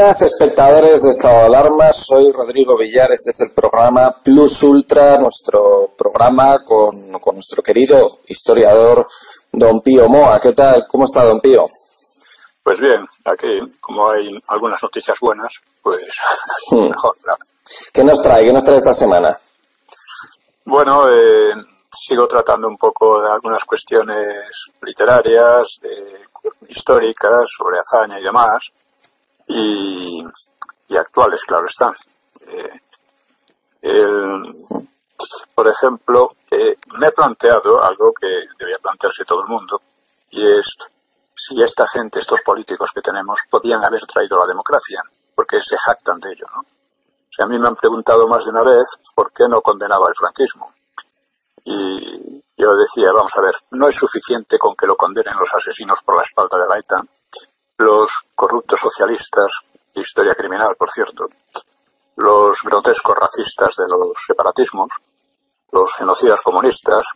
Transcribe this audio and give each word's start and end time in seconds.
Buenas 0.00 0.22
espectadores 0.22 1.02
de 1.02 1.10
Estado 1.10 1.40
de 1.40 1.44
Alarma, 1.44 1.92
soy 1.92 2.32
Rodrigo 2.32 2.74
Villar, 2.74 3.12
este 3.12 3.30
es 3.30 3.40
el 3.40 3.50
programa 3.50 4.10
Plus 4.24 4.62
Ultra, 4.62 5.18
nuestro 5.18 5.90
programa 5.94 6.64
con, 6.64 7.12
con 7.20 7.34
nuestro 7.34 7.62
querido 7.62 8.20
historiador 8.26 9.06
Don 9.52 9.82
Pío 9.82 10.08
Moa. 10.08 10.40
¿Qué 10.40 10.52
tal? 10.54 10.86
¿Cómo 10.88 11.04
está 11.04 11.24
Don 11.24 11.38
Pío? 11.40 11.66
Pues 12.62 12.80
bien, 12.80 13.04
aquí, 13.26 13.58
como 13.78 14.10
hay 14.10 14.40
algunas 14.48 14.82
noticias 14.82 15.18
buenas, 15.20 15.60
pues 15.82 16.02
Hmm. 16.70 16.84
mejor, 16.88 17.14
claro. 17.22 17.38
¿Qué 17.92 18.02
nos 18.02 18.22
trae? 18.22 18.44
¿Qué 18.46 18.52
nos 18.54 18.64
trae 18.64 18.78
esta 18.78 18.94
semana? 18.94 19.38
Bueno, 20.64 21.10
eh, 21.10 21.52
sigo 21.92 22.26
tratando 22.26 22.68
un 22.68 22.78
poco 22.78 23.20
de 23.20 23.30
algunas 23.30 23.64
cuestiones 23.66 24.72
literarias, 24.80 25.78
de- 25.82 26.20
históricas, 26.68 27.42
sobre 27.54 27.76
hazaña 27.78 28.18
y 28.18 28.22
demás, 28.24 28.70
y, 29.52 30.96
actuales, 30.96 31.44
claro 31.44 31.66
está. 31.66 31.92
Eh, 32.46 32.80
por 35.54 35.68
ejemplo, 35.68 36.30
eh, 36.50 36.76
me 36.98 37.06
he 37.08 37.12
planteado 37.12 37.82
algo 37.82 38.12
que 38.12 38.28
debía 38.58 38.78
plantearse 38.80 39.24
todo 39.24 39.42
el 39.42 39.48
mundo, 39.48 39.80
y 40.30 40.46
es 40.46 40.76
si 41.34 41.60
esta 41.62 41.86
gente, 41.86 42.18
estos 42.18 42.42
políticos 42.42 42.92
que 42.94 43.00
tenemos, 43.00 43.40
podían 43.48 43.82
haber 43.84 44.02
traído 44.02 44.38
la 44.38 44.46
democracia, 44.46 45.02
porque 45.34 45.60
se 45.60 45.76
jactan 45.78 46.20
de 46.20 46.32
ello, 46.32 46.46
¿no? 46.54 46.60
O 46.60 47.32
sea, 47.32 47.46
a 47.46 47.48
mí 47.48 47.58
me 47.58 47.68
han 47.68 47.76
preguntado 47.76 48.28
más 48.28 48.44
de 48.44 48.50
una 48.50 48.62
vez 48.62 48.98
por 49.14 49.32
qué 49.32 49.44
no 49.48 49.62
condenaba 49.62 50.08
el 50.08 50.14
franquismo. 50.14 50.72
Y 51.64 52.42
yo 52.56 52.74
decía, 52.76 53.12
vamos 53.12 53.36
a 53.36 53.40
ver, 53.40 53.54
no 53.70 53.88
es 53.88 53.96
suficiente 53.96 54.58
con 54.58 54.74
que 54.74 54.86
lo 54.86 54.96
condenen 54.96 55.36
los 55.38 55.54
asesinos 55.54 56.02
por 56.02 56.16
la 56.16 56.22
espalda 56.22 56.58
de 56.58 56.68
la 56.68 56.78
ETA, 56.78 57.02
los 57.80 58.12
corruptos 58.34 58.80
socialistas, 58.80 59.60
historia 59.94 60.34
criminal, 60.34 60.76
por 60.76 60.90
cierto, 60.90 61.28
los 62.16 62.62
grotescos 62.62 63.16
racistas 63.16 63.76
de 63.76 63.84
los 63.88 64.12
separatismos, 64.26 64.90
los 65.72 65.94
genocidas 65.94 66.42
comunistas 66.42 67.06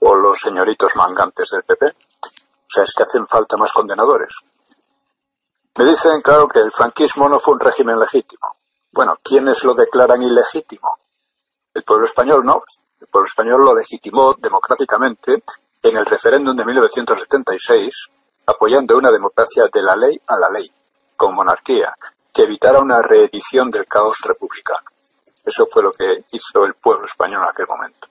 o 0.00 0.14
los 0.14 0.40
señoritos 0.40 0.96
mangantes 0.96 1.50
del 1.50 1.62
PP. 1.62 1.86
O 1.86 2.72
sea, 2.72 2.82
es 2.82 2.94
que 2.94 3.02
hacen 3.02 3.26
falta 3.26 3.56
más 3.56 3.72
condenadores. 3.72 4.34
Me 5.76 5.84
dicen, 5.84 6.20
claro, 6.22 6.48
que 6.48 6.60
el 6.60 6.72
franquismo 6.72 7.28
no 7.28 7.38
fue 7.38 7.54
un 7.54 7.60
régimen 7.60 7.98
legítimo. 7.98 8.56
Bueno, 8.92 9.16
¿quiénes 9.22 9.62
lo 9.64 9.74
declaran 9.74 10.22
ilegítimo? 10.22 10.98
El 11.72 11.84
pueblo 11.84 12.04
español 12.04 12.44
no. 12.44 12.62
El 13.00 13.06
pueblo 13.06 13.26
español 13.26 13.64
lo 13.64 13.74
legitimó 13.74 14.34
democráticamente 14.34 15.42
en 15.82 15.96
el 15.96 16.04
referéndum 16.04 16.56
de 16.56 16.64
1976, 16.64 18.10
apoyando 18.46 18.96
una 18.96 19.10
democracia 19.10 19.64
de 19.72 19.82
la 19.82 19.96
ley 19.96 20.20
a 20.26 20.38
la 20.38 20.48
ley, 20.50 20.70
con 21.16 21.34
monarquía, 21.34 21.94
que 22.32 22.42
evitara 22.42 22.80
una 22.80 23.02
reedición 23.02 23.70
del 23.70 23.86
caos 23.86 24.18
republicano. 24.24 24.84
Eso 25.44 25.66
fue 25.70 25.82
lo 25.82 25.92
que 25.92 26.24
hizo 26.32 26.64
el 26.64 26.74
pueblo 26.74 27.06
español 27.06 27.42
en 27.42 27.48
aquel 27.48 27.66
momento. 27.66 28.06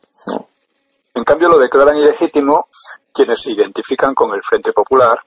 En 1.14 1.24
cambio, 1.24 1.50
lo 1.50 1.58
declaran 1.58 1.98
ilegítimo 1.98 2.68
quienes 3.14 3.42
se 3.42 3.52
identifican 3.52 4.14
con 4.16 4.34
el 4.34 4.44
Frente 4.44 4.74
Popular 4.74 5.20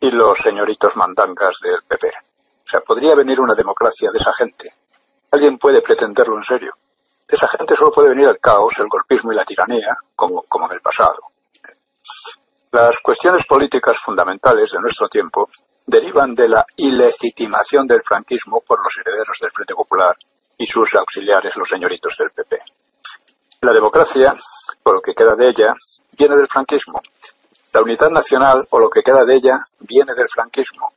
y 0.00 0.10
los 0.10 0.38
señoritos 0.38 0.96
mandangas 0.96 1.60
del 1.62 1.82
PP. 1.86 2.08
O 2.08 2.68
sea, 2.68 2.80
podría 2.80 3.14
venir 3.14 3.40
una 3.40 3.54
democracia 3.54 4.10
de 4.10 4.18
esa 4.18 4.32
gente. 4.32 4.74
¿Alguien 5.30 5.58
puede 5.58 5.80
pretenderlo 5.80 6.36
en 6.36 6.44
serio? 6.44 6.74
De 7.28 7.36
esa 7.36 7.48
gente 7.48 7.76
solo 7.76 7.92
puede 7.92 8.10
venir 8.10 8.26
el 8.26 8.38
caos, 8.38 8.78
el 8.78 8.88
golpismo 8.88 9.32
y 9.32 9.36
la 9.36 9.44
tiranía, 9.44 9.96
como, 10.14 10.42
como 10.42 10.66
en 10.66 10.72
el 10.72 10.80
pasado. 10.80 11.18
Las 12.72 13.00
cuestiones 13.00 13.44
políticas 13.44 13.98
fundamentales 13.98 14.70
de 14.70 14.80
nuestro 14.80 15.06
tiempo 15.06 15.50
derivan 15.84 16.34
de 16.34 16.48
la 16.48 16.64
ilegitimación 16.76 17.86
del 17.86 18.00
franquismo 18.02 18.62
por 18.66 18.82
los 18.82 18.96
herederos 18.96 19.36
del 19.42 19.50
Frente 19.50 19.74
Popular 19.74 20.16
y 20.56 20.64
sus 20.64 20.94
auxiliares, 20.94 21.54
los 21.58 21.68
señoritos 21.68 22.16
del 22.16 22.30
PP. 22.30 22.60
La 23.60 23.74
democracia, 23.74 24.34
por 24.82 24.94
lo 24.94 25.02
que 25.02 25.14
queda 25.14 25.36
de 25.36 25.50
ella, 25.50 25.74
viene 26.16 26.34
del 26.34 26.48
franquismo. 26.48 27.02
La 27.74 27.82
unidad 27.82 28.08
nacional, 28.08 28.66
o 28.70 28.78
lo 28.78 28.88
que 28.88 29.02
queda 29.02 29.26
de 29.26 29.34
ella, 29.34 29.60
viene 29.80 30.14
del 30.14 30.30
franquismo. 30.30 30.94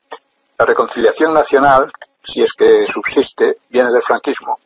La 0.57 0.65
reconciliación 0.65 1.33
nacional, 1.33 1.91
si 2.23 2.41
es 2.41 2.53
que 2.53 2.87
subsiste, 2.87 3.57
viene 3.67 3.91
del 3.91 4.01
franquismo. 4.01 4.59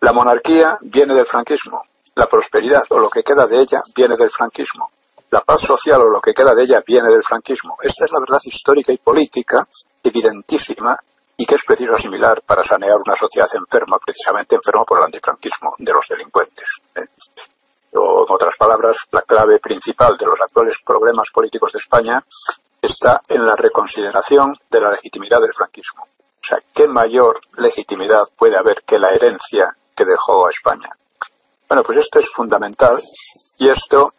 La 0.00 0.12
monarquía 0.12 0.76
viene 0.82 1.14
del 1.14 1.24
franquismo. 1.24 1.82
La 2.14 2.26
prosperidad, 2.26 2.82
o 2.90 2.98
lo 2.98 3.08
que 3.08 3.22
queda 3.22 3.46
de 3.46 3.58
ella, 3.58 3.82
viene 3.96 4.18
del 4.18 4.30
franquismo. 4.30 4.90
La 5.32 5.40
paz 5.40 5.62
social, 5.62 6.02
o 6.02 6.10
lo 6.10 6.20
que 6.20 6.34
queda 6.34 6.54
de 6.54 6.64
ella, 6.64 6.82
viene 6.86 7.08
del 7.08 7.22
franquismo. 7.22 7.78
Esta 7.82 8.04
es 8.04 8.12
la 8.12 8.20
verdad 8.20 8.38
histórica 8.44 8.92
y 8.92 8.98
política, 8.98 9.66
evidentísima, 10.02 10.94
y 11.38 11.46
que 11.46 11.54
es 11.54 11.64
preciso 11.64 11.94
asimilar 11.94 12.42
para 12.42 12.62
sanear 12.62 12.98
una 12.98 13.16
sociedad 13.16 13.48
enferma, 13.54 13.98
precisamente 14.04 14.56
enferma 14.56 14.84
por 14.84 14.98
el 14.98 15.04
antifranquismo 15.04 15.74
de 15.78 15.90
los 15.90 16.06
delincuentes. 16.06 16.68
¿eh? 16.96 17.06
O, 17.94 18.26
en 18.28 18.34
otras 18.34 18.58
palabras, 18.58 19.06
la 19.10 19.22
clave 19.22 19.58
principal 19.58 20.18
de 20.18 20.26
los 20.26 20.38
actuales 20.38 20.76
problemas 20.84 21.30
políticos 21.32 21.72
de 21.72 21.78
España 21.78 22.22
está 22.82 23.22
en 23.26 23.46
la 23.46 23.56
reconsideración 23.56 24.54
de 24.70 24.80
la 24.82 24.90
legitimidad 24.90 25.40
del 25.40 25.54
franquismo. 25.54 26.02
O 26.02 26.44
sea, 26.44 26.58
¿qué 26.74 26.88
mayor 26.88 27.40
legitimidad 27.56 28.28
puede 28.36 28.58
haber 28.58 28.82
que 28.82 28.98
la 28.98 29.08
herencia 29.12 29.74
que 29.96 30.04
dejó 30.04 30.46
a 30.46 30.50
España? 30.50 30.90
Bueno, 31.70 31.82
pues 31.84 32.00
esto 32.00 32.18
es 32.18 32.28
fundamental 32.28 33.00
y 33.58 33.70
esto 33.70 34.12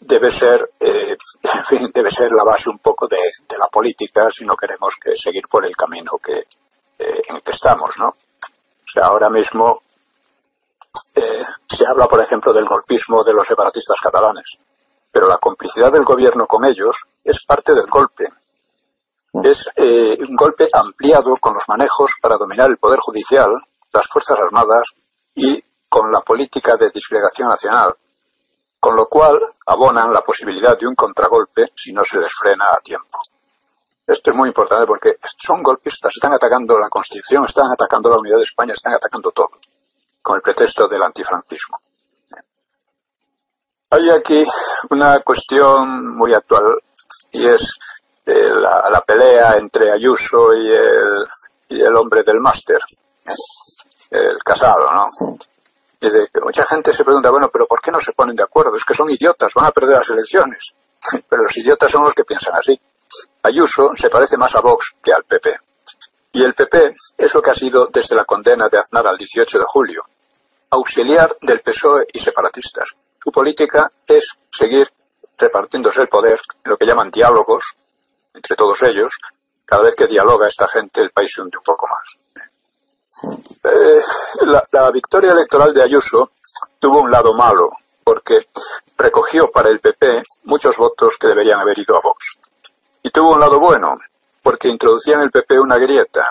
debe 0.00 0.30
ser, 0.30 0.70
eh, 0.80 1.16
en 1.42 1.64
fin, 1.64 1.90
debe 1.92 2.10
ser 2.10 2.30
la 2.32 2.44
base 2.44 2.70
un 2.70 2.78
poco 2.78 3.06
de, 3.08 3.16
de, 3.16 3.58
la 3.58 3.68
política 3.68 4.30
si 4.30 4.44
no 4.44 4.56
queremos 4.56 4.96
que 5.02 5.16
seguir 5.16 5.46
por 5.48 5.64
el 5.64 5.76
camino 5.76 6.18
que, 6.18 6.38
eh, 6.38 7.22
en 7.28 7.36
el 7.36 7.42
que 7.42 7.52
estamos, 7.52 7.98
¿no? 7.98 8.08
O 8.08 8.90
sea, 8.90 9.06
ahora 9.06 9.28
mismo 9.28 9.82
eh, 11.14 11.42
se 11.68 11.86
habla, 11.86 12.06
por 12.06 12.20
ejemplo, 12.20 12.52
del 12.52 12.66
golpismo 12.66 13.22
de 13.24 13.34
los 13.34 13.46
separatistas 13.46 14.00
catalanes, 14.00 14.58
pero 15.12 15.28
la 15.28 15.38
complicidad 15.38 15.92
del 15.92 16.04
gobierno 16.04 16.46
con 16.46 16.64
ellos 16.64 17.04
es 17.24 17.44
parte 17.44 17.74
del 17.74 17.86
golpe. 17.86 18.24
Es 19.42 19.70
eh, 19.76 20.16
un 20.26 20.34
golpe 20.34 20.68
ampliado 20.72 21.34
con 21.40 21.54
los 21.54 21.68
manejos 21.68 22.12
para 22.20 22.36
dominar 22.36 22.70
el 22.70 22.78
poder 22.78 22.98
judicial, 23.00 23.50
las 23.92 24.08
fuerzas 24.08 24.38
armadas 24.40 24.94
y 25.34 25.62
con 25.88 26.10
la 26.10 26.20
política 26.20 26.76
de 26.76 26.90
disgregación 26.90 27.48
nacional, 27.48 27.94
con 28.80 28.96
lo 28.96 29.06
cual 29.06 29.40
abonan 29.66 30.12
la 30.12 30.22
posibilidad 30.22 30.78
de 30.78 30.86
un 30.86 30.94
contragolpe 30.94 31.66
si 31.74 31.92
no 31.92 32.04
se 32.04 32.18
les 32.18 32.32
frena 32.32 32.66
a 32.70 32.80
tiempo. 32.80 33.18
Esto 34.06 34.30
es 34.30 34.36
muy 34.36 34.48
importante 34.48 34.86
porque 34.86 35.16
son 35.20 35.62
golpistas, 35.62 36.14
están 36.14 36.32
atacando 36.32 36.78
la 36.78 36.88
Constitución, 36.88 37.44
están 37.44 37.70
atacando 37.70 38.10
la 38.10 38.18
unidad 38.18 38.36
de 38.36 38.42
España, 38.42 38.72
están 38.72 38.94
atacando 38.94 39.30
todo, 39.32 39.50
con 40.22 40.36
el 40.36 40.42
pretexto 40.42 40.88
del 40.88 41.02
antifranquismo. 41.02 41.78
Hay 43.90 44.10
aquí 44.10 44.42
una 44.90 45.20
cuestión 45.20 46.16
muy 46.16 46.32
actual 46.32 46.78
y 47.32 47.46
es 47.46 47.78
eh, 48.26 48.50
la, 48.50 48.88
la, 48.90 49.00
pelea 49.00 49.56
entre 49.56 49.90
Ayuso 49.90 50.52
y 50.52 50.70
el, 50.70 51.26
y 51.70 51.82
el 51.82 51.94
hombre 51.94 52.22
del 52.22 52.40
máster, 52.40 52.78
el 54.10 54.38
casado, 54.44 54.84
¿no? 54.92 55.36
Y 56.00 56.08
de 56.08 56.28
mucha 56.42 56.64
gente 56.64 56.92
se 56.92 57.04
pregunta, 57.04 57.30
bueno, 57.30 57.48
pero 57.52 57.66
¿por 57.66 57.80
qué 57.80 57.90
no 57.90 58.00
se 58.00 58.12
ponen 58.12 58.36
de 58.36 58.42
acuerdo? 58.42 58.76
Es 58.76 58.84
que 58.84 58.94
son 58.94 59.10
idiotas, 59.10 59.52
van 59.54 59.66
a 59.66 59.72
perder 59.72 59.96
las 59.96 60.10
elecciones. 60.10 60.74
pero 61.28 61.42
los 61.42 61.56
idiotas 61.56 61.90
son 61.90 62.04
los 62.04 62.14
que 62.14 62.24
piensan 62.24 62.54
así. 62.56 62.80
Ayuso 63.42 63.90
se 63.94 64.10
parece 64.10 64.36
más 64.36 64.54
a 64.54 64.60
Vox 64.60 64.94
que 65.02 65.12
al 65.12 65.24
PP. 65.24 65.50
Y 66.32 66.44
el 66.44 66.54
PP 66.54 66.94
es 67.16 67.34
lo 67.34 67.42
que 67.42 67.50
ha 67.50 67.54
sido 67.54 67.86
desde 67.86 68.14
la 68.14 68.24
condena 68.24 68.68
de 68.68 68.78
Aznar 68.78 69.06
al 69.06 69.16
18 69.16 69.58
de 69.58 69.64
julio. 69.66 70.04
Auxiliar 70.70 71.34
del 71.40 71.60
PSOE 71.60 72.06
y 72.12 72.18
separatistas. 72.18 72.94
Su 73.22 73.32
política 73.32 73.90
es 74.06 74.38
seguir 74.50 74.86
repartiéndose 75.38 76.02
el 76.02 76.08
poder 76.08 76.38
en 76.64 76.70
lo 76.70 76.76
que 76.76 76.86
llaman 76.86 77.10
diálogos 77.10 77.76
entre 78.34 78.54
todos 78.56 78.82
ellos. 78.82 79.18
Cada 79.64 79.82
vez 79.82 79.94
que 79.94 80.06
dialoga 80.06 80.48
esta 80.48 80.68
gente, 80.68 81.00
el 81.00 81.10
país 81.10 81.32
se 81.32 81.42
hunde 81.42 81.58
un 81.58 81.64
poco 81.64 81.86
más. 81.88 82.18
Eh, 83.64 84.00
la, 84.72 84.90
victoria 84.90 85.32
electoral 85.32 85.72
de 85.72 85.82
Ayuso 85.82 86.32
tuvo 86.78 87.00
un 87.00 87.10
lado 87.10 87.32
malo, 87.34 87.70
porque 88.04 88.46
recogió 88.96 89.50
para 89.50 89.70
el 89.70 89.80
PP 89.80 90.22
muchos 90.44 90.76
votos 90.76 91.16
que 91.18 91.28
deberían 91.28 91.60
haber 91.60 91.78
ido 91.78 91.96
a 91.96 92.00
Vox. 92.00 92.38
Y 93.02 93.10
tuvo 93.10 93.32
un 93.32 93.40
lado 93.40 93.58
bueno, 93.58 93.98
porque 94.42 94.68
introducía 94.68 95.14
en 95.14 95.22
el 95.22 95.30
PP 95.30 95.58
una 95.58 95.78
grieta. 95.78 96.24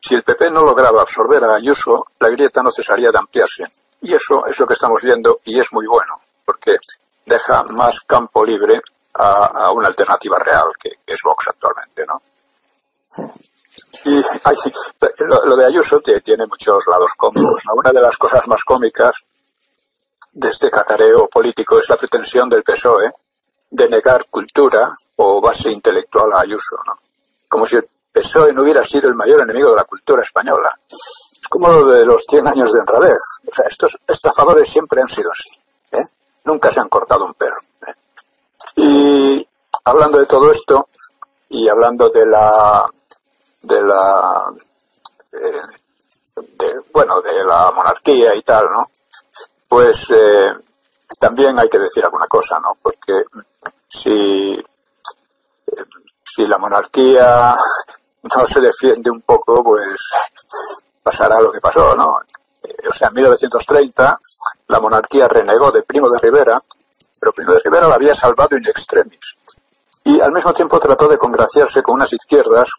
Si 0.00 0.14
el 0.14 0.22
PP 0.22 0.50
no 0.50 0.62
lograba 0.62 1.02
absorber 1.02 1.44
a 1.44 1.56
Ayuso, 1.56 2.06
la 2.18 2.28
grieta 2.28 2.62
no 2.62 2.70
cesaría 2.70 3.10
de 3.10 3.18
ampliarse. 3.18 3.64
Y 4.02 4.14
eso 4.14 4.46
es 4.46 4.58
lo 4.58 4.66
que 4.66 4.74
estamos 4.74 5.02
viendo 5.02 5.40
y 5.44 5.58
es 5.58 5.72
muy 5.72 5.86
bueno, 5.86 6.20
porque 6.44 6.78
deja 7.24 7.64
más 7.74 8.00
campo 8.00 8.44
libre 8.44 8.80
a, 9.14 9.70
una 9.72 9.88
alternativa 9.88 10.38
real, 10.38 10.72
que, 10.78 10.90
que, 11.06 11.12
es 11.12 11.22
Vox 11.22 11.48
actualmente, 11.48 12.04
¿no? 12.06 12.20
Y 14.04 14.20
ay, 14.44 14.56
lo, 15.44 15.56
de 15.56 15.66
Ayuso 15.66 16.00
tiene 16.00 16.46
muchos 16.46 16.84
lados 16.86 17.12
cómicos. 17.16 17.62
Una 17.74 17.92
de 17.92 18.00
las 18.00 18.16
cosas 18.16 18.46
más 18.48 18.62
cómicas 18.64 19.24
de 20.32 20.48
este 20.48 20.70
cacareo 20.70 21.28
político 21.28 21.78
es 21.78 21.88
la 21.88 21.96
pretensión 21.96 22.48
del 22.48 22.62
PSOE 22.62 23.12
de 23.70 23.88
negar 23.88 24.26
cultura 24.30 24.94
o 25.16 25.40
base 25.40 25.70
intelectual 25.70 26.32
a 26.32 26.40
Ayuso, 26.40 26.76
¿no? 26.86 26.98
Como 27.48 27.66
si 27.66 27.76
el 27.76 27.88
PSOE 28.12 28.52
no 28.52 28.62
hubiera 28.62 28.84
sido 28.84 29.08
el 29.08 29.14
mayor 29.14 29.40
enemigo 29.42 29.70
de 29.70 29.76
la 29.76 29.84
cultura 29.84 30.22
española. 30.22 30.70
Es 30.88 31.48
como 31.48 31.68
lo 31.68 31.86
de 31.88 32.06
los 32.06 32.24
100 32.24 32.46
años 32.46 32.72
de 32.72 32.80
honradez. 32.80 33.18
O 33.50 33.54
sea, 33.54 33.66
estos 33.68 33.98
estafadores 34.06 34.68
siempre 34.68 35.00
han 35.00 35.08
sido 35.08 35.30
así. 35.30 35.50
¿eh? 35.92 36.04
Nunca 36.44 36.70
se 36.70 36.80
han 36.80 36.88
cortado 36.88 37.24
un 37.24 37.34
perro. 37.34 37.58
¿eh? 37.86 37.94
Y 38.76 39.48
hablando 39.84 40.18
de 40.18 40.26
todo 40.26 40.50
esto 40.50 40.88
y 41.48 41.68
hablando 41.68 42.08
de 42.10 42.26
la 42.26 42.88
de 43.64 43.82
la 43.82 44.52
eh, 45.32 45.62
bueno 46.92 47.20
de 47.20 47.44
la 47.44 47.70
monarquía 47.70 48.34
y 48.34 48.42
tal, 48.42 48.66
¿no? 48.70 48.88
Pues 49.68 50.10
eh, 50.10 50.52
también 51.18 51.58
hay 51.58 51.68
que 51.68 51.78
decir 51.78 52.04
alguna 52.04 52.26
cosa, 52.26 52.58
¿no? 52.60 52.76
Porque 52.80 53.12
si, 53.86 54.62
si 56.22 56.46
la 56.46 56.58
monarquía 56.58 57.54
no 58.22 58.46
se 58.46 58.60
defiende 58.60 59.10
un 59.10 59.22
poco, 59.22 59.62
pues 59.62 60.00
pasará 61.02 61.40
lo 61.40 61.52
que 61.52 61.60
pasó, 61.60 61.94
¿no? 61.94 62.18
O 62.88 62.92
sea, 62.92 63.08
en 63.08 63.14
1930 63.14 64.18
la 64.68 64.80
monarquía 64.80 65.28
renegó 65.28 65.70
de 65.70 65.82
Primo 65.82 66.08
de 66.08 66.18
Rivera, 66.18 66.62
pero 67.20 67.32
Primo 67.32 67.52
de 67.52 67.60
Rivera 67.60 67.88
la 67.88 67.94
había 67.94 68.14
salvado 68.14 68.56
in 68.56 68.66
extremis. 68.66 69.36
Y 70.04 70.20
al 70.20 70.32
mismo 70.32 70.52
tiempo 70.52 70.78
trató 70.78 71.08
de 71.08 71.18
congraciarse 71.18 71.82
con 71.82 71.94
unas 71.94 72.12
izquierdas 72.12 72.70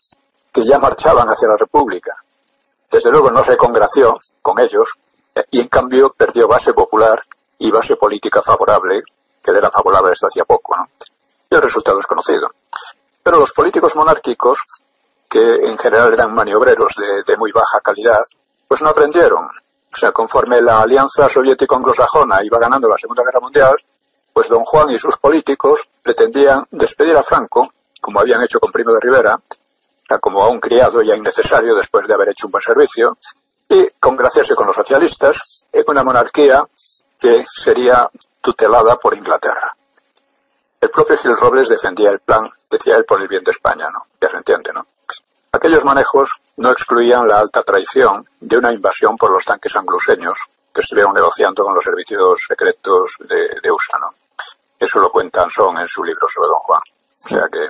que 0.55 0.65
ya 0.65 0.79
marchaban 0.79 1.27
hacia 1.27 1.50
la 1.50 1.57
República. 1.57 2.15
Desde 2.89 3.12
luego 3.12 3.29
no 3.29 3.43
se 3.43 3.57
congració 3.57 4.17
con 4.41 4.57
ellos 4.57 4.97
y 5.51 5.59
en 5.59 5.67
cambio 5.67 6.13
perdió 6.15 6.47
base 6.47 6.74
popular 6.74 7.21
y 7.59 7.69
base 7.71 7.97
política 7.97 8.41
favorable, 8.41 9.03
que 9.43 9.51
le 9.51 9.57
era 9.57 9.69
favorable 9.69 10.12
desde 10.12 10.27
hacía 10.27 10.45
poco, 10.45 10.77
¿no? 10.77 10.88
Y 11.50 11.55
el 11.55 11.62
resultado 11.62 12.00
es 12.00 12.07
conocido. 12.07 12.50
Pero 13.21 13.38
los 13.38 13.51
políticos 13.51 13.97
monárquicos, 13.97 14.59
que 15.29 15.55
en 15.55 15.77
general 15.77 16.13
eran 16.13 16.33
maniobreros 16.33 16.95
de, 16.95 17.24
de 17.27 17.38
muy 17.38 17.51
baja 17.51 17.81
calidad, 17.81 18.24
pues 18.65 18.81
no 18.81 18.88
aprendieron. 18.88 19.43
O 19.43 19.95
sea, 19.97 20.13
conforme 20.13 20.62
la 20.62 20.83
alianza 20.83 21.27
soviético-anglosajona 21.27 22.45
iba 22.45 22.59
ganando 22.59 22.88
la 22.88 22.97
Segunda 22.97 23.24
Guerra 23.25 23.41
Mundial, 23.41 23.75
pues 24.31 24.47
don 24.47 24.63
Juan 24.63 24.89
y 24.91 25.00
sus 25.00 25.17
políticos 25.17 25.89
pretendían 26.01 26.65
despedir 26.71 27.17
a 27.17 27.24
Franco, 27.24 27.74
como 28.00 28.21
habían 28.21 28.41
hecho 28.41 28.62
con 28.62 28.71
Primo 28.71 28.93
de 28.93 29.00
Rivera, 29.01 29.38
como 30.21 30.43
a 30.43 30.50
un 30.50 30.59
criado 30.59 31.01
ya 31.01 31.15
innecesario 31.15 31.75
después 31.75 32.07
de 32.07 32.13
haber 32.13 32.29
hecho 32.29 32.47
un 32.47 32.51
buen 32.51 32.62
servicio, 32.62 33.17
y 33.69 33.89
congraciarse 34.00 34.55
con 34.55 34.67
los 34.67 34.75
socialistas 34.75 35.65
en 35.71 35.83
una 35.88 36.03
monarquía 36.03 36.63
que 37.19 37.43
sería 37.45 38.09
tutelada 38.41 38.97
por 38.97 39.15
Inglaterra. 39.15 39.75
El 40.79 40.89
propio 40.91 41.17
Gil 41.17 41.35
Robles 41.35 41.69
defendía 41.69 42.12
el 42.12 42.19
plan, 42.19 42.47
decía 42.69 42.95
él, 42.95 43.05
por 43.05 43.19
el 43.19 43.27
bien 43.27 43.43
de 43.43 43.51
España, 43.51 43.88
¿no? 43.91 44.05
Ya 44.21 44.29
se 44.29 44.38
entiende, 44.38 44.71
¿no? 44.71 44.85
Aquellos 45.51 45.85
manejos 45.85 46.29
no 46.57 46.71
excluían 46.71 47.27
la 47.27 47.39
alta 47.39 47.63
traición 47.63 48.27
de 48.39 48.57
una 48.57 48.71
invasión 48.71 49.17
por 49.17 49.31
los 49.31 49.45
tanques 49.45 49.75
angluseños 49.75 50.38
que 50.74 50.81
estuvieron 50.81 51.13
negociando 51.13 51.63
con 51.63 51.74
los 51.74 51.83
servicios 51.83 52.45
secretos 52.47 53.15
de, 53.21 53.35
de 53.35 53.69
¿no? 53.69 54.13
Eso 54.77 55.00
lo 55.00 55.09
cuenta 55.09 55.41
Anson 55.41 55.79
en 55.79 55.88
su 55.88 56.03
libro 56.03 56.27
sobre 56.27 56.50
Don 56.50 56.59
Juan. 56.59 56.81
O 57.24 57.27
sea 57.27 57.47
que... 57.50 57.69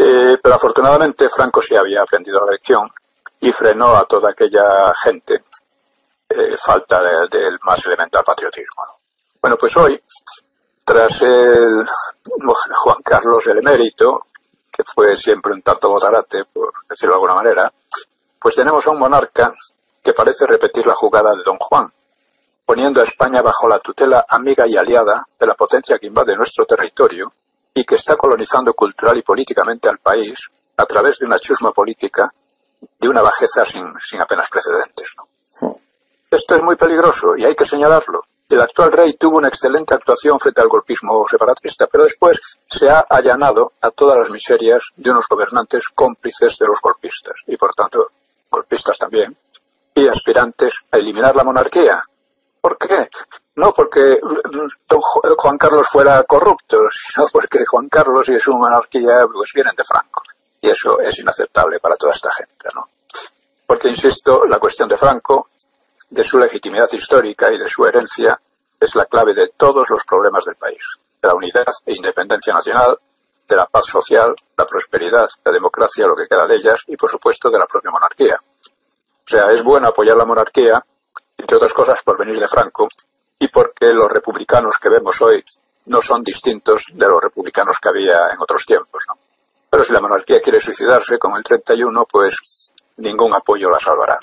Eh, 0.00 0.38
pero 0.40 0.54
afortunadamente 0.54 1.28
Franco 1.28 1.60
sí 1.60 1.74
había 1.74 2.02
aprendido 2.02 2.38
la 2.46 2.52
lección 2.52 2.88
y 3.40 3.50
frenó 3.50 3.96
a 3.96 4.04
toda 4.04 4.30
aquella 4.30 4.94
gente 4.94 5.42
eh, 6.28 6.56
falta 6.56 7.02
del 7.02 7.28
de 7.28 7.58
más 7.64 7.84
elemental 7.84 8.22
patriotismo. 8.24 8.84
Bueno, 9.42 9.56
pues 9.56 9.76
hoy, 9.76 10.00
tras 10.84 11.22
el 11.22 11.84
Juan 12.76 13.02
Carlos 13.02 13.44
el 13.48 13.58
emérito, 13.58 14.22
que 14.70 14.84
fue 14.84 15.16
siempre 15.16 15.52
un 15.52 15.62
tanto 15.62 15.88
botarate, 15.88 16.44
por 16.44 16.72
decirlo 16.88 17.14
de 17.14 17.16
alguna 17.16 17.34
manera, 17.34 17.72
pues 18.40 18.54
tenemos 18.54 18.86
a 18.86 18.90
un 18.90 19.00
monarca 19.00 19.52
que 20.00 20.12
parece 20.12 20.46
repetir 20.46 20.86
la 20.86 20.94
jugada 20.94 21.34
de 21.34 21.42
Don 21.44 21.58
Juan, 21.58 21.92
poniendo 22.64 23.00
a 23.00 23.04
España 23.04 23.42
bajo 23.42 23.66
la 23.66 23.80
tutela 23.80 24.22
amiga 24.28 24.64
y 24.64 24.76
aliada 24.76 25.26
de 25.36 25.46
la 25.46 25.54
potencia 25.54 25.98
que 25.98 26.06
invade 26.06 26.36
nuestro 26.36 26.64
territorio 26.66 27.32
y 27.74 27.84
que 27.84 27.94
está 27.94 28.16
colonizando 28.16 28.74
cultural 28.74 29.16
y 29.16 29.22
políticamente 29.22 29.88
al 29.88 29.98
país 29.98 30.50
a 30.76 30.86
través 30.86 31.18
de 31.18 31.26
una 31.26 31.38
chusma 31.38 31.72
política 31.72 32.30
de 33.00 33.08
una 33.08 33.22
bajeza 33.22 33.64
sin, 33.64 33.84
sin 34.00 34.20
apenas 34.20 34.48
precedentes. 34.48 35.14
¿no? 35.16 35.78
Esto 36.30 36.54
es 36.56 36.62
muy 36.62 36.76
peligroso 36.76 37.36
y 37.36 37.44
hay 37.44 37.54
que 37.54 37.64
señalarlo. 37.64 38.22
El 38.48 38.60
actual 38.60 38.92
rey 38.92 39.14
tuvo 39.14 39.38
una 39.38 39.48
excelente 39.48 39.94
actuación 39.94 40.40
frente 40.40 40.60
al 40.60 40.68
golpismo 40.68 41.26
separatista, 41.28 41.86
pero 41.86 42.04
después 42.04 42.58
se 42.66 42.88
ha 42.88 43.00
allanado 43.00 43.72
a 43.82 43.90
todas 43.90 44.16
las 44.16 44.30
miserias 44.30 44.90
de 44.96 45.10
unos 45.10 45.26
gobernantes 45.28 45.88
cómplices 45.88 46.56
de 46.58 46.66
los 46.66 46.80
golpistas 46.80 47.42
y, 47.46 47.56
por 47.58 47.74
tanto, 47.74 48.10
golpistas 48.50 48.98
también, 48.98 49.36
y 49.94 50.08
aspirantes 50.08 50.80
a 50.90 50.96
eliminar 50.96 51.36
la 51.36 51.44
monarquía. 51.44 52.02
¿Por 52.60 52.78
qué? 52.78 53.08
No 53.58 53.74
porque 53.74 54.20
Juan 55.36 55.58
Carlos 55.58 55.88
fuera 55.88 56.22
corrupto, 56.22 56.78
sino 56.92 57.26
porque 57.32 57.66
Juan 57.66 57.88
Carlos 57.88 58.28
y 58.28 58.38
su 58.38 58.52
monarquía 58.52 59.26
vienen 59.52 59.74
de 59.76 59.82
Franco. 59.82 60.22
Y 60.60 60.70
eso 60.70 61.00
es 61.00 61.18
inaceptable 61.18 61.80
para 61.80 61.96
toda 61.96 62.12
esta 62.12 62.30
gente, 62.30 62.68
¿no? 62.72 62.88
Porque, 63.66 63.88
insisto, 63.88 64.44
la 64.44 64.60
cuestión 64.60 64.88
de 64.88 64.96
Franco 64.96 65.48
de 66.08 66.22
su 66.22 66.38
legitimidad 66.38 66.88
histórica 66.92 67.52
y 67.52 67.58
de 67.58 67.66
su 67.66 67.84
herencia 67.84 68.40
es 68.78 68.94
la 68.94 69.06
clave 69.06 69.34
de 69.34 69.48
todos 69.56 69.90
los 69.90 70.04
problemas 70.04 70.44
del 70.44 70.54
país, 70.54 71.00
de 71.20 71.28
la 71.28 71.34
unidad 71.34 71.66
e 71.84 71.94
independencia 71.94 72.54
nacional, 72.54 72.96
de 73.48 73.56
la 73.56 73.66
paz 73.66 73.86
social, 73.86 74.36
la 74.56 74.66
prosperidad, 74.66 75.28
la 75.44 75.52
democracia, 75.52 76.06
lo 76.06 76.14
que 76.14 76.28
queda 76.28 76.46
de 76.46 76.54
ellas 76.54 76.84
y, 76.86 76.96
por 76.96 77.10
supuesto, 77.10 77.50
de 77.50 77.58
la 77.58 77.66
propia 77.66 77.90
monarquía. 77.90 78.38
O 78.40 79.28
sea, 79.28 79.50
es 79.50 79.64
bueno 79.64 79.88
apoyar 79.88 80.16
la 80.16 80.24
monarquía, 80.24 80.80
entre 81.36 81.56
otras 81.56 81.72
cosas, 81.72 82.00
por 82.04 82.16
venir 82.16 82.38
de 82.38 82.46
Franco 82.46 82.88
y 83.38 83.48
porque 83.48 83.92
los 83.92 84.10
republicanos 84.10 84.78
que 84.78 84.88
vemos 84.88 85.20
hoy 85.22 85.44
no 85.86 86.00
son 86.00 86.22
distintos 86.22 86.86
de 86.92 87.08
los 87.08 87.22
republicanos 87.22 87.78
que 87.80 87.88
había 87.88 88.28
en 88.32 88.40
otros 88.40 88.66
tiempos. 88.66 89.04
¿no? 89.08 89.14
Pero 89.70 89.84
si 89.84 89.92
la 89.92 90.00
monarquía 90.00 90.40
quiere 90.40 90.60
suicidarse, 90.60 91.18
como 91.18 91.36
el 91.36 91.42
31, 91.42 92.06
pues 92.10 92.72
ningún 92.96 93.34
apoyo 93.34 93.70
la 93.70 93.78
salvará 93.78 94.18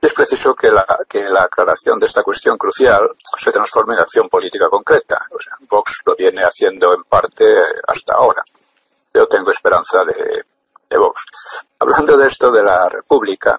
es 0.00 0.14
preciso 0.14 0.54
que 0.54 0.70
la, 0.70 0.86
que 1.08 1.24
la 1.24 1.44
aclaración 1.44 1.98
de 1.98 2.06
esta 2.06 2.22
cuestión 2.22 2.56
crucial 2.56 3.10
se 3.16 3.50
transforme 3.50 3.94
en 3.94 4.00
acción 4.00 4.28
política 4.28 4.68
concreta. 4.68 5.26
O 5.30 5.40
sea, 5.40 5.54
Vox 5.68 6.02
lo 6.06 6.14
viene 6.14 6.42
haciendo 6.42 6.94
en 6.94 7.02
parte 7.04 7.56
hasta 7.86 8.14
ahora. 8.14 8.42
Yo 9.12 9.26
tengo 9.26 9.50
esperanza 9.50 10.04
de, 10.04 10.44
de 10.88 10.98
Vox. 10.98 11.24
Hablando 11.80 12.16
de 12.16 12.28
esto 12.28 12.52
de 12.52 12.62
la 12.62 12.88
República, 12.88 13.58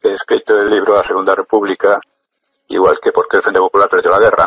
que 0.00 0.08
he 0.08 0.14
escrito 0.14 0.54
el 0.54 0.68
libro 0.68 0.96
La 0.96 1.04
Segunda 1.04 1.34
República, 1.34 2.00
igual 2.68 2.98
que 3.00 3.12
porque 3.12 3.36
el 3.36 3.42
Frente 3.42 3.60
Popular 3.60 3.88
perdió 3.88 4.10
la 4.10 4.18
guerra, 4.18 4.46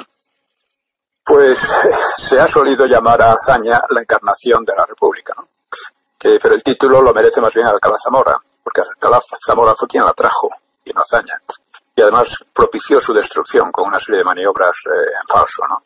pues 1.24 1.60
se 2.18 2.40
ha 2.40 2.48
solido 2.48 2.86
llamar 2.86 3.22
a 3.22 3.34
hazaña 3.34 3.82
la 3.90 4.02
encarnación 4.02 4.64
de 4.64 4.74
la 4.76 4.86
República. 4.86 5.34
pero 6.20 6.56
el 6.56 6.64
título 6.64 7.02
lo 7.02 7.14
merece 7.14 7.42
más 7.42 7.54
bien 7.54 7.68
Alcalá 7.68 7.98
Zamora, 7.98 8.38
porque 8.64 8.82
Alcalá 8.82 9.20
Zamora 9.46 9.76
fue 9.76 9.88
quien 9.88 10.06
la 10.06 10.14
trajo 10.14 10.50
y 10.86 10.92
no 10.94 11.02
hazaña. 11.02 11.42
Y 11.96 12.02
además 12.02 12.46
propició 12.54 13.02
su 13.02 13.14
destrucción 13.14 13.72
con 13.72 13.88
una 13.88 14.00
serie 14.00 14.20
de 14.20 14.26
maniobras 14.26 14.78
eh, 14.86 15.10
en 15.20 15.28
falso. 15.28 15.64
¿no? 15.68 15.82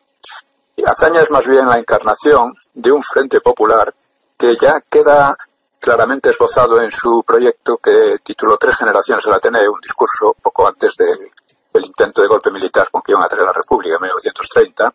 Y 0.75 0.83
hazaña 0.85 1.21
es 1.21 1.31
más 1.31 1.47
bien 1.47 1.67
la 1.67 1.77
encarnación 1.77 2.55
de 2.73 2.91
un 2.91 3.01
frente 3.01 3.39
popular 3.39 3.93
que 4.37 4.55
ya 4.57 4.81
queda 4.89 5.35
claramente 5.79 6.29
esbozado 6.29 6.81
en 6.81 6.91
su 6.91 7.23
proyecto 7.25 7.77
que 7.77 8.17
tituló 8.23 8.57
Tres 8.57 8.77
generaciones 8.77 9.23
del 9.23 9.33
Ateneo, 9.33 9.73
un 9.73 9.81
discurso 9.81 10.35
poco 10.41 10.67
antes 10.67 10.95
del 10.95 11.31
intento 11.79 12.21
de 12.21 12.27
golpe 12.27 12.51
militar 12.51 12.89
con 12.91 13.01
que 13.01 13.11
iban 13.11 13.23
a 13.23 13.27
tener 13.27 13.45
la 13.45 13.53
República 13.53 13.95
en 13.95 14.01
1930. 14.01 14.93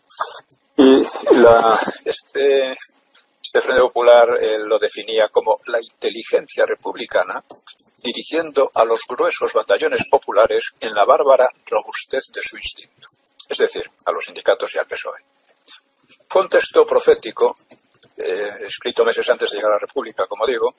Y 0.77 1.03
la, 1.41 1.79
este, 2.05 2.73
este 3.43 3.61
Frente 3.61 3.81
Popular 3.81 4.29
eh, 4.43 4.59
lo 4.59 4.79
definía 4.79 5.29
como 5.31 5.59
la 5.67 5.81
inteligencia 5.81 6.67
republicana 6.67 7.43
dirigiendo 8.03 8.71
a 8.75 8.85
los 8.85 9.01
gruesos 9.09 9.53
batallones 9.53 10.05
populares 10.11 10.75
en 10.81 10.95
la 10.95 11.05
bárbara 11.05 11.49
robustez 11.67 12.31
de 12.33 12.43
su 12.43 12.57
instinto, 12.57 13.07
es 13.49 13.59
decir, 13.59 13.91
a 14.05 14.13
los 14.13 14.25
sindicatos 14.25 14.75
y 14.75 14.79
al 14.79 14.87
PSOE. 14.87 15.25
Fue 16.29 16.43
un 16.43 16.49
texto 16.49 16.87
profético, 16.87 17.55
eh, 18.17 18.57
escrito 18.67 19.05
meses 19.05 19.29
antes 19.31 19.51
de 19.51 19.57
llegar 19.57 19.73
a 19.73 19.75
la 19.77 19.87
República, 19.87 20.27
como 20.27 20.47
digo, 20.47 20.75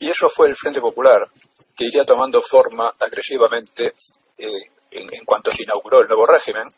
y 0.00 0.10
eso 0.10 0.28
fue 0.28 0.48
el 0.48 0.56
Frente 0.56 0.80
Popular, 0.80 1.30
que 1.76 1.84
iría 1.84 2.04
tomando 2.04 2.42
forma 2.42 2.92
agresivamente 2.98 3.94
eh, 4.36 4.70
en, 4.94 5.24
cuanto 5.24 5.50
se 5.50 5.64
inauguró 5.64 6.00
el 6.00 6.08
nuevo 6.08 6.26
régimen, 6.26 6.68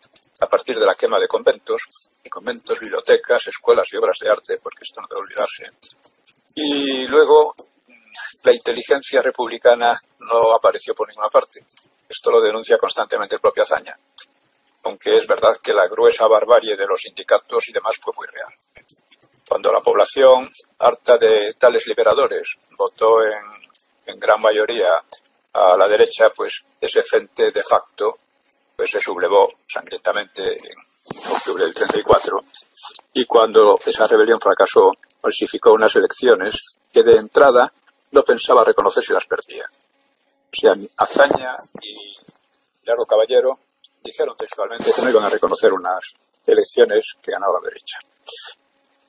a 0.40 0.46
partir 0.46 0.78
de 0.78 0.86
la 0.86 0.94
quema 0.94 1.18
de 1.18 1.28
conventos, 1.28 1.82
y 2.24 2.28
conventos, 2.28 2.80
bibliotecas, 2.80 3.46
escuelas 3.48 3.92
y 3.92 3.96
obras 3.96 4.18
de 4.20 4.30
arte, 4.30 4.58
porque 4.62 4.84
esto 4.84 5.00
no 5.00 5.06
debe 5.08 5.20
olvidarse. 5.20 5.66
Y 6.54 7.06
luego 7.06 7.54
la 8.44 8.52
inteligencia 8.52 9.20
republicana 9.22 9.98
no 10.20 10.54
apareció 10.54 10.94
por 10.94 11.08
ninguna 11.08 11.28
parte. 11.28 11.64
Esto 12.08 12.30
lo 12.30 12.40
denuncia 12.40 12.78
constantemente 12.78 13.34
el 13.34 13.40
propio 13.40 13.62
Azaña, 13.62 13.96
aunque 14.84 15.16
es 15.16 15.26
verdad 15.26 15.58
que 15.62 15.72
la 15.72 15.88
gruesa 15.88 16.26
barbarie 16.26 16.76
de 16.76 16.86
los 16.86 17.00
sindicatos 17.00 17.68
y 17.68 17.72
demás 17.72 17.96
fue 18.00 18.14
muy 18.16 18.26
real. 18.28 18.54
Cuando 19.48 19.70
la 19.70 19.80
población, 19.80 20.48
harta 20.78 21.18
de 21.18 21.54
tales 21.54 21.86
liberadores, 21.86 22.58
votó 22.76 23.22
en, 23.22 24.14
en 24.14 24.18
gran 24.18 24.40
mayoría 24.40 25.02
a 25.56 25.76
la 25.76 25.88
derecha, 25.88 26.30
pues 26.34 26.64
ese 26.80 27.02
frente 27.02 27.50
de 27.50 27.62
facto 27.62 28.18
pues 28.76 28.90
se 28.90 29.00
sublevó 29.00 29.48
sangrientamente 29.66 30.52
en 30.52 31.32
octubre 31.32 31.64
del 31.64 31.74
34 31.74 32.38
y 33.14 33.24
cuando 33.24 33.78
esa 33.84 34.06
rebelión 34.06 34.38
fracasó 34.40 34.92
falsificó 35.20 35.72
unas 35.72 35.96
elecciones 35.96 36.76
que 36.92 37.02
de 37.02 37.16
entrada 37.16 37.72
no 38.10 38.22
pensaba 38.22 38.64
reconocer 38.64 39.02
si 39.02 39.12
las 39.12 39.26
perdía. 39.26 39.64
O 39.64 40.58
sea, 40.58 40.72
Azaña 40.98 41.52
y 41.82 42.12
Largo 42.84 43.06
Caballero 43.06 43.50
dijeron 44.02 44.36
textualmente 44.36 44.92
que 44.94 45.02
no 45.02 45.10
iban 45.10 45.24
a 45.24 45.30
reconocer 45.30 45.72
unas 45.72 46.14
elecciones 46.46 47.16
que 47.22 47.32
ganaba 47.32 47.54
la 47.60 47.68
derecha. 47.68 47.98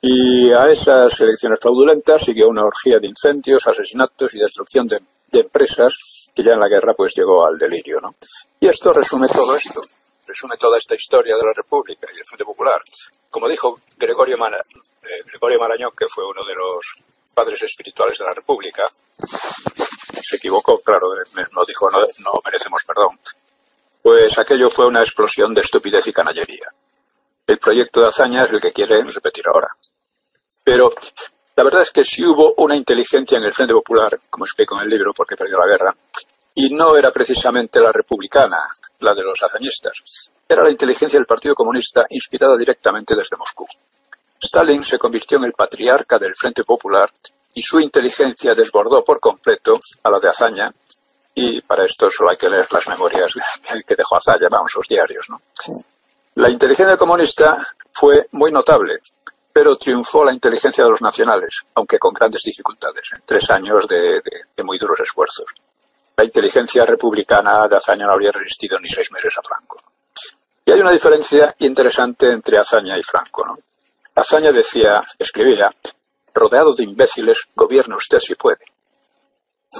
Y 0.00 0.50
a 0.52 0.68
esas 0.70 1.20
elecciones 1.20 1.58
fraudulentas 1.60 2.24
siguió 2.24 2.48
una 2.48 2.64
orgía 2.64 2.98
de 3.00 3.08
incendios, 3.08 3.66
asesinatos 3.66 4.34
y 4.34 4.38
destrucción 4.38 4.86
de, 4.86 5.00
empresas 5.32 6.30
que 6.34 6.42
ya 6.42 6.52
en 6.52 6.60
la 6.60 6.68
guerra 6.68 6.94
pues 6.94 7.14
llegó 7.16 7.46
al 7.46 7.58
delirio, 7.58 8.00
¿no? 8.00 8.14
Y 8.60 8.68
esto 8.68 8.92
resume 8.92 9.28
todo 9.28 9.56
esto, 9.56 9.80
resume 10.26 10.56
toda 10.56 10.78
esta 10.78 10.94
historia 10.94 11.36
de 11.36 11.42
la 11.42 11.52
República 11.54 12.06
y 12.10 12.14
del 12.14 12.24
Frente 12.24 12.44
Popular. 12.44 12.80
Como 13.30 13.48
dijo 13.48 13.78
Gregorio, 13.96 14.36
eh, 14.36 15.22
Gregorio 15.26 15.58
Marañón, 15.60 15.92
que 15.96 16.08
fue 16.08 16.24
uno 16.26 16.44
de 16.44 16.54
los 16.54 17.00
padres 17.34 17.62
espirituales 17.62 18.18
de 18.18 18.24
la 18.24 18.34
República, 18.34 18.88
se 20.28 20.36
equivocó, 20.36 20.78
claro, 20.78 21.06
no 21.52 21.64
dijo 21.64 21.90
no, 21.90 22.00
no 22.00 22.40
merecemos 22.44 22.82
perdón, 22.84 23.18
pues 24.02 24.38
aquello 24.38 24.70
fue 24.70 24.86
una 24.86 25.00
explosión 25.00 25.54
de 25.54 25.60
estupidez 25.60 26.06
y 26.06 26.12
canallería. 26.12 26.68
El 27.46 27.58
proyecto 27.58 28.00
de 28.00 28.08
hazaña 28.08 28.44
es 28.44 28.50
el 28.50 28.60
que 28.60 28.72
quiere 28.72 29.02
repetir 29.04 29.44
ahora. 29.48 29.68
Pero 30.64 30.90
la 31.58 31.64
verdad 31.64 31.82
es 31.82 31.90
que 31.90 32.04
sí 32.04 32.24
hubo 32.24 32.54
una 32.58 32.76
inteligencia 32.76 33.36
en 33.36 33.42
el 33.42 33.52
Frente 33.52 33.74
Popular, 33.74 34.16
como 34.30 34.44
explico 34.44 34.76
en 34.76 34.84
el 34.84 34.90
libro, 34.90 35.12
porque 35.12 35.34
perdió 35.34 35.58
la 35.58 35.66
guerra, 35.66 35.92
y 36.54 36.72
no 36.72 36.96
era 36.96 37.10
precisamente 37.10 37.80
la 37.80 37.90
republicana, 37.90 38.58
la 39.00 39.12
de 39.12 39.24
los 39.24 39.42
hazañistas, 39.42 40.30
era 40.48 40.62
la 40.62 40.70
inteligencia 40.70 41.18
del 41.18 41.26
Partido 41.26 41.56
Comunista 41.56 42.06
inspirada 42.10 42.56
directamente 42.56 43.16
desde 43.16 43.36
Moscú. 43.36 43.66
Stalin 44.40 44.84
se 44.84 45.00
convirtió 45.00 45.38
en 45.38 45.46
el 45.46 45.52
patriarca 45.52 46.16
del 46.16 46.36
Frente 46.36 46.62
Popular 46.62 47.10
y 47.54 47.60
su 47.60 47.80
inteligencia 47.80 48.54
desbordó 48.54 49.02
por 49.02 49.18
completo 49.18 49.80
a 50.04 50.10
la 50.10 50.20
de 50.20 50.28
Azaña 50.28 50.72
y 51.34 51.60
para 51.62 51.84
esto 51.86 52.08
solo 52.08 52.30
hay 52.30 52.36
que 52.36 52.48
leer 52.48 52.72
las 52.72 52.86
memorias 52.86 53.34
que 53.84 53.96
dejó 53.96 54.14
Azaña, 54.14 54.46
vamos, 54.48 54.70
sus 54.70 54.86
diarios. 54.86 55.26
¿no? 55.28 55.40
La 56.36 56.50
inteligencia 56.50 56.96
comunista 56.96 57.58
fue 57.92 58.28
muy 58.30 58.52
notable, 58.52 59.00
pero 59.58 59.76
triunfó 59.76 60.24
la 60.24 60.32
inteligencia 60.32 60.84
de 60.84 60.90
los 60.90 61.02
nacionales, 61.02 61.64
aunque 61.74 61.98
con 61.98 62.14
grandes 62.14 62.44
dificultades, 62.44 63.10
en 63.12 63.22
tres 63.26 63.50
años 63.50 63.88
de, 63.88 64.62
muy 64.62 64.78
duros 64.78 65.00
esfuerzos. 65.00 65.46
La 66.16 66.22
inteligencia 66.22 66.86
republicana 66.86 67.66
de 67.66 67.74
Azaña 67.74 68.06
no 68.06 68.12
habría 68.12 68.30
resistido 68.30 68.78
ni 68.78 68.88
seis 68.88 69.10
meses 69.10 69.36
a 69.36 69.42
Franco. 69.42 69.82
Y 70.64 70.70
hay 70.70 70.78
una 70.78 70.92
diferencia 70.92 71.52
interesante 71.58 72.30
entre 72.30 72.56
Azaña 72.56 72.96
y 72.96 73.02
Franco. 73.02 73.44
¿no? 73.44 73.58
Azaña 74.14 74.52
decía, 74.52 75.02
escribía, 75.18 75.74
rodeado 76.32 76.72
de 76.76 76.84
imbéciles, 76.84 77.48
gobierna 77.56 77.96
usted 77.96 78.20
si 78.20 78.36
puede. 78.36 78.64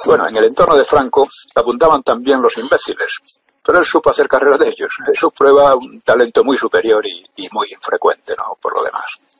Bueno, 0.07 0.29
en 0.29 0.37
el 0.39 0.47
entorno 0.47 0.75
de 0.75 0.85
Franco 0.85 1.29
abundaban 1.55 2.03
también 2.03 2.43
los 2.43 2.59
imbéciles, 2.59 3.21
pero 3.65 3.79
él 3.79 3.85
supo 3.85 4.11
hacer 4.11 4.27
carrera 4.27 4.59
de 4.59 4.71
ellos. 4.71 4.93
Eso 5.13 5.31
prueba 5.31 5.77
un 5.77 6.01
talento 6.01 6.43
muy 6.43 6.57
superior 6.57 7.07
y, 7.07 7.49
muy 7.53 7.69
infrecuente, 7.71 8.35
¿no? 8.37 8.57
Por 8.61 8.75
lo 8.75 8.83
demás. 8.83 9.38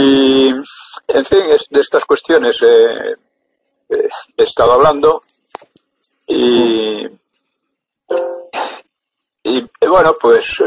Y, 0.00 0.48
en 1.08 1.24
fin, 1.24 1.42
de 1.70 1.80
estas 1.80 2.04
cuestiones 2.04 2.62
eh, 2.62 3.16
eh, 3.88 4.08
he 4.36 4.42
estado 4.44 4.72
hablando 4.74 5.22
y, 6.28 7.04
y 9.42 9.88
bueno, 9.88 10.16
pues 10.20 10.62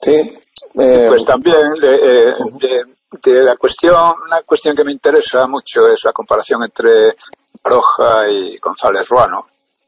Sí. 0.00 0.14
Eh, 0.14 1.06
pues 1.08 1.24
también 1.24 1.74
de, 1.74 2.84
de, 3.22 3.42
la 3.42 3.56
cuestión, 3.56 4.14
una 4.26 4.42
cuestión 4.42 4.74
que 4.74 4.82
me 4.82 4.92
interesa 4.92 5.46
mucho 5.46 5.86
es 5.86 6.02
la 6.04 6.12
comparación 6.12 6.64
entre 6.64 7.14
Roja 7.62 8.28
y 8.28 8.56
González 8.56 9.06
Ruano. 9.08 9.46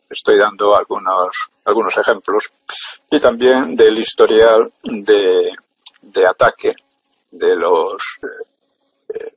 Estoy 0.09 0.39
dando 0.39 0.77
algunos, 0.77 1.49
algunos 1.65 1.97
ejemplos. 1.97 2.49
Y 3.11 3.19
también 3.19 3.75
del 3.75 3.99
historial 3.99 4.71
de, 4.85 5.51
de 6.15 6.27
ataque 6.27 6.75
de 7.31 7.57
los, 7.57 8.17
eh, 9.09 9.35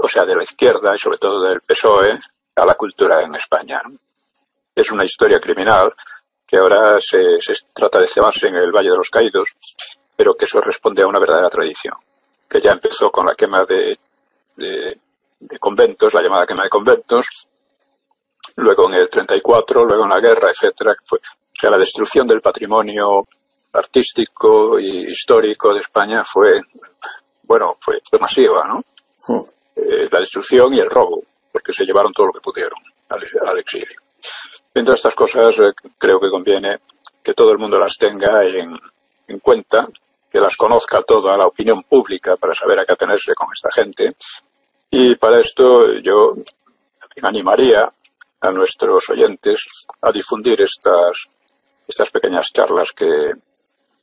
o 0.00 0.06
sea, 0.06 0.24
de 0.24 0.36
la 0.36 0.44
izquierda 0.44 0.92
y 0.94 0.98
sobre 0.98 1.18
todo 1.18 1.42
del 1.42 1.60
PSOE 1.60 2.18
a 2.56 2.66
la 2.66 2.74
cultura 2.74 3.22
en 3.22 3.34
España. 3.34 3.80
Es 4.74 4.90
una 4.90 5.04
historia 5.04 5.40
criminal 5.40 5.92
que 6.46 6.58
ahora 6.58 7.00
se, 7.00 7.40
se 7.40 7.54
trata 7.72 7.98
de 7.98 8.06
cebarse 8.06 8.48
en 8.48 8.56
el 8.56 8.70
Valle 8.70 8.90
de 8.90 8.96
los 8.96 9.10
Caídos, 9.10 9.56
pero 10.14 10.34
que 10.34 10.44
eso 10.44 10.60
responde 10.60 11.02
a 11.02 11.06
una 11.06 11.18
verdadera 11.18 11.48
tradición, 11.48 11.94
que 12.48 12.60
ya 12.60 12.72
empezó 12.72 13.10
con 13.10 13.26
la 13.26 13.34
quema 13.34 13.64
de, 13.64 13.98
de, 14.56 15.58
conventos, 15.58 16.12
la 16.12 16.22
llamada 16.22 16.46
quema 16.46 16.64
de 16.64 16.68
conventos, 16.68 17.48
luego 18.56 18.88
en 18.88 18.94
el 18.94 19.08
34, 19.08 19.84
luego 19.84 20.04
en 20.04 20.10
la 20.10 20.20
guerra, 20.20 20.50
etcétera, 20.50 20.94
fue, 21.04 21.18
o 21.18 21.58
sea, 21.58 21.70
la 21.70 21.78
destrucción 21.78 22.26
del 22.26 22.42
patrimonio 22.42 23.26
artístico 23.72 24.78
y 24.78 25.10
histórico 25.10 25.72
de 25.72 25.80
España 25.80 26.24
fue, 26.24 26.60
bueno, 27.44 27.76
fue, 27.80 28.00
masiva, 28.20 28.66
¿no? 28.68 28.84
Eh, 29.76 30.08
la 30.10 30.20
destrucción 30.20 30.74
y 30.74 30.80
el 30.80 30.90
robo, 30.90 31.22
porque 31.50 31.72
se 31.72 31.84
llevaron 31.84 32.12
todo 32.12 32.26
lo 32.26 32.32
que 32.32 32.40
pudieron 32.40 32.78
al, 33.08 33.58
exilio. 33.58 33.98
Entre 34.74 34.94
estas 34.94 35.14
cosas, 35.14 35.58
eh, 35.58 35.72
creo 35.98 36.20
que 36.20 36.30
conviene 36.30 36.78
que 37.22 37.34
todo 37.34 37.52
el 37.52 37.58
mundo 37.58 37.78
las 37.78 37.96
tenga 37.96 38.44
en, 38.44 38.78
en 39.28 39.38
cuenta, 39.38 39.88
que 40.30 40.40
las 40.40 40.56
conozca 40.56 41.02
toda 41.02 41.36
la 41.36 41.46
opinión 41.46 41.82
pública 41.84 42.36
para 42.36 42.54
saber 42.54 42.80
a 42.80 42.86
qué 42.86 42.92
atenerse 42.92 43.34
con 43.34 43.48
esta 43.52 43.70
gente. 43.70 44.16
Y 44.90 45.14
para 45.16 45.40
esto 45.40 45.94
yo 46.02 46.34
animaría 47.22 47.90
a 48.40 48.50
nuestros 48.50 49.10
oyentes 49.10 49.86
a 50.00 50.10
difundir 50.10 50.60
estas, 50.60 51.28
estas 51.86 52.10
pequeñas 52.10 52.52
charlas 52.52 52.92
que, 52.92 53.06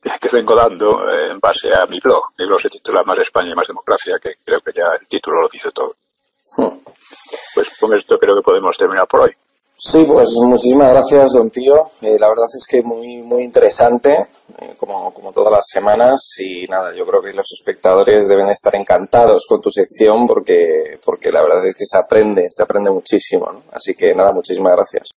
que 0.02 0.30
vengo 0.32 0.56
dando 0.56 0.88
en 1.32 1.40
base 1.40 1.70
a 1.70 1.86
mi 1.90 2.00
blog. 2.00 2.24
Mi 2.38 2.46
blog 2.46 2.62
se 2.62 2.70
titula 2.70 3.04
Más 3.04 3.20
España 3.20 3.50
y 3.52 3.56
Más 3.56 3.68
Democracia, 3.68 4.16
que 4.22 4.36
creo 4.44 4.60
que 4.62 4.72
ya 4.76 4.84
el 5.00 5.08
título 5.08 5.42
lo 5.42 5.50
dice 5.50 5.70
todo. 5.72 5.96
Hmm. 6.58 6.80
Pues 7.54 7.78
con 7.80 7.96
esto 7.96 8.18
creo 8.18 8.36
que 8.36 8.42
podemos 8.42 8.78
terminar 8.78 9.08
por 9.08 9.22
hoy. 9.22 9.32
Sí, 9.82 10.04
pues 10.06 10.30
muchísimas 10.46 10.92
gracias, 10.92 11.32
don 11.32 11.50
Tío. 11.50 11.76
Eh, 12.02 12.18
la 12.20 12.28
verdad 12.28 12.48
es 12.54 12.68
que 12.70 12.82
muy 12.82 13.22
muy 13.22 13.44
interesante, 13.44 14.28
eh, 14.60 14.76
como, 14.78 15.14
como 15.14 15.32
todas 15.32 15.54
las 15.54 15.66
semanas. 15.70 16.36
Y 16.40 16.68
nada, 16.68 16.94
yo 16.94 17.06
creo 17.06 17.22
que 17.22 17.32
los 17.32 17.50
espectadores 17.54 18.28
deben 18.28 18.50
estar 18.50 18.76
encantados 18.76 19.46
con 19.48 19.62
tu 19.62 19.72
sección 19.72 20.28
porque, 20.28 21.00
porque 21.06 21.32
la 21.32 21.42
verdad 21.42 21.66
es 21.66 21.76
que 21.76 21.86
se 21.86 21.98
aprende, 21.98 22.48
se 22.50 22.64
aprende 22.64 22.92
muchísimo. 22.92 23.64
Así 23.72 23.96
que 23.96 24.14
nada, 24.14 24.34
muchísimas 24.34 24.74
gracias. 24.76 25.12